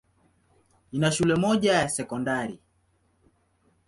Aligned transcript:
Ina 0.91 1.11
shule 1.11 1.35
moja 1.35 1.73
ya 1.73 1.89
sekondari. 1.89 2.59